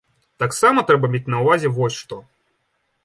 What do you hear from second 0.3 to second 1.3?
Таксама трэба мець